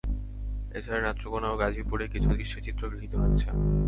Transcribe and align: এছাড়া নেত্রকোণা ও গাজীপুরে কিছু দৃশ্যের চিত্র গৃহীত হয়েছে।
এছাড়া 0.77 0.99
নেত্রকোণা 1.05 1.47
ও 1.51 1.55
গাজীপুরে 1.57 2.05
কিছু 2.13 2.29
দৃশ্যের 2.37 2.63
চিত্র 2.63 2.83
গৃহীত 2.91 3.13
হয়েছে। 3.15 3.47